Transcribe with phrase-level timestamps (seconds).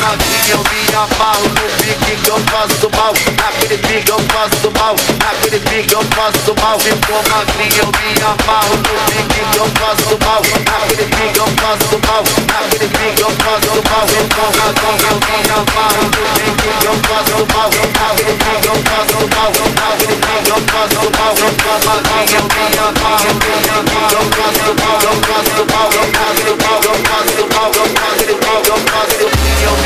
[0.00, 4.94] novinha eu me amarro No pique que eu faço mal Naquele pique eu faço mal
[5.18, 9.66] Naquele pique eu faço mal Se for magrinha eu me amarro No pique que eu
[9.78, 15.08] faço mal Naquele pique eu faço mal Naquele pique eu faço mal Se for magrinha
[15.10, 20.16] eu me amarro No pique que eu faço mal Naquele pique eu faço mal Naquele
[20.16, 24.70] pique eu faço mal Se for magrinha eu me amarro No pique que eu faço
[24.76, 29.26] mal Eu faço mal, eu faço mal, eu faço mal Eu faço mal, eu faço
[29.26, 29.85] mal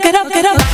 [0.00, 0.67] get up, get up.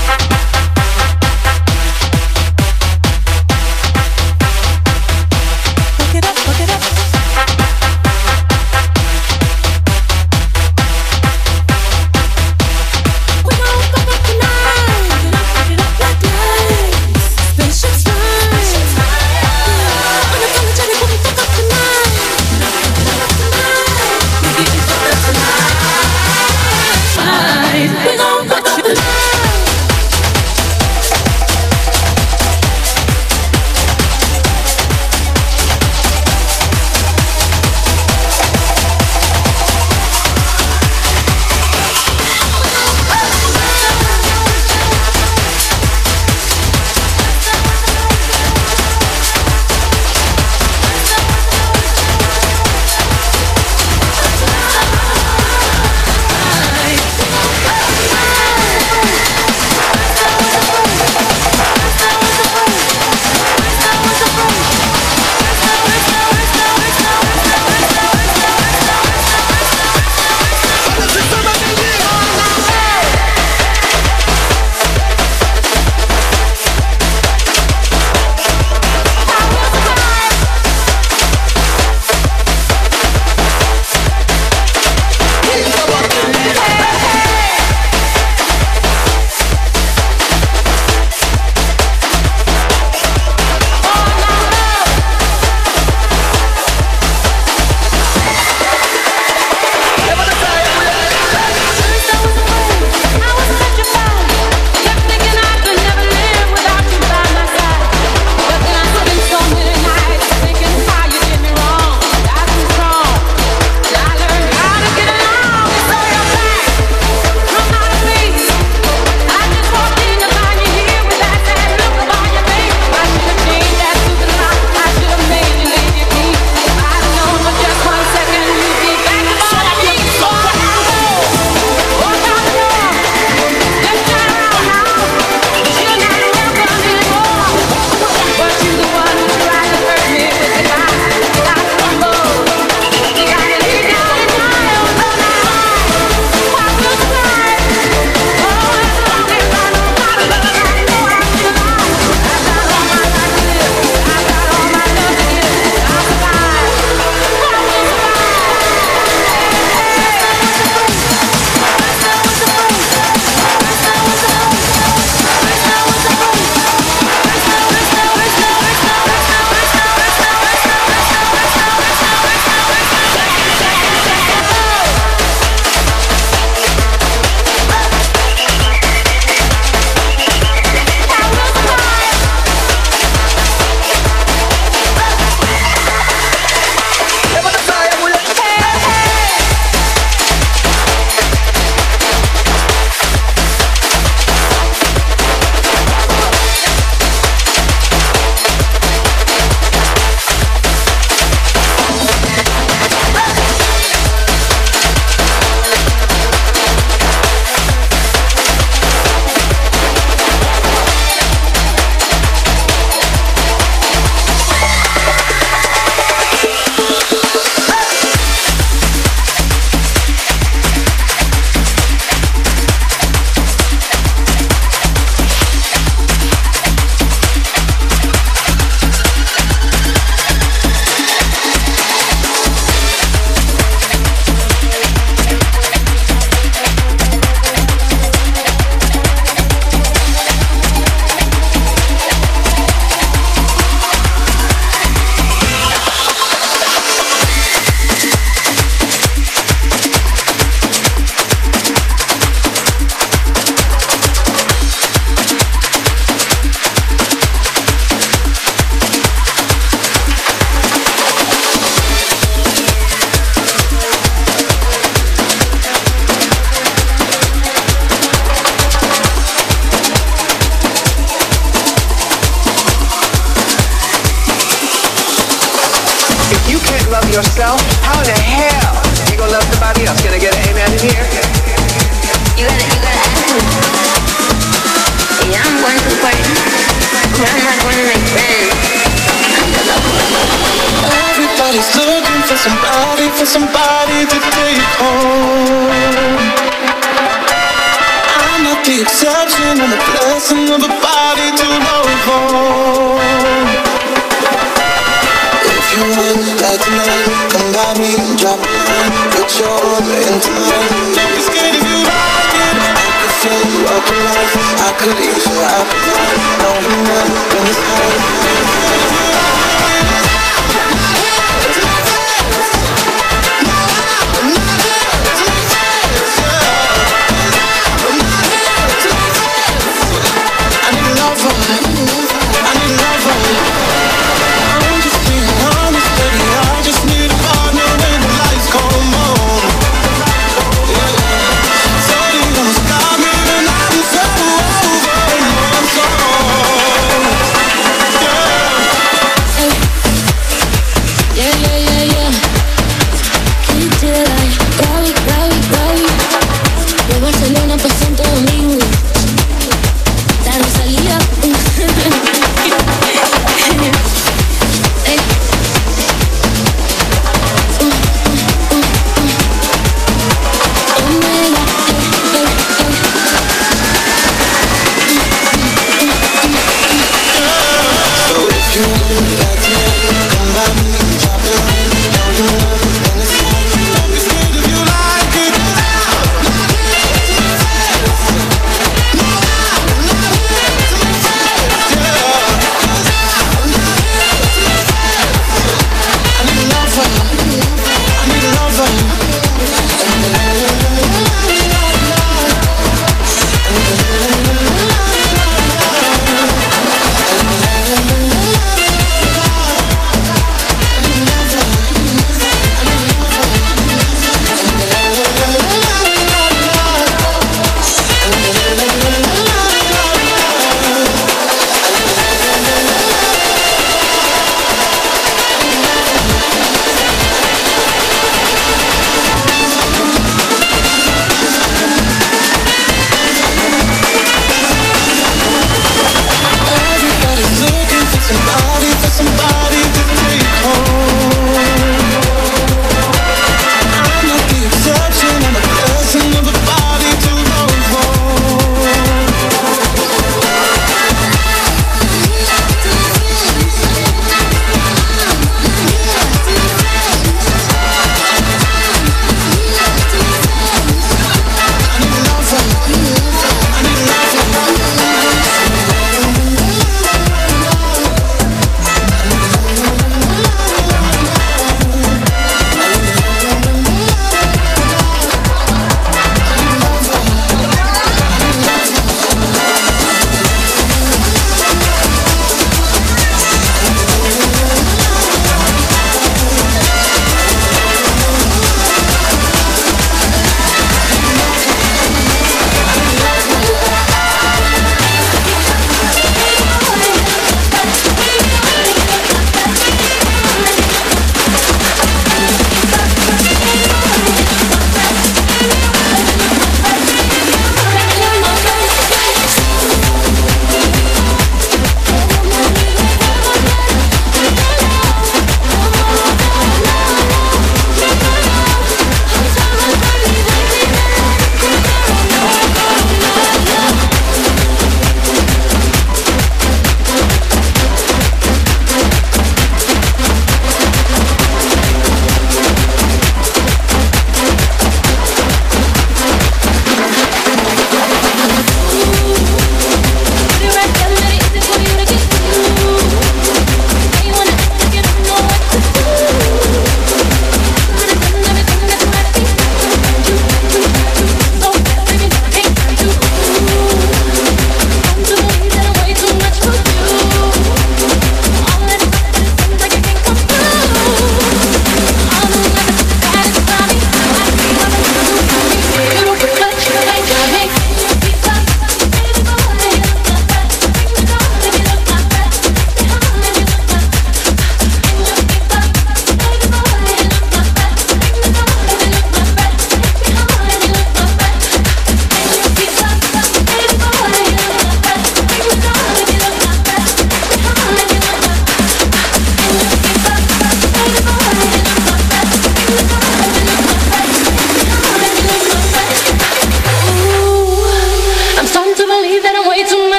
[277.14, 277.73] Yourself,